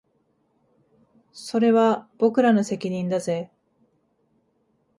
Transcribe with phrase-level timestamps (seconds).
[1.31, 3.51] それは僕らの責任だぜ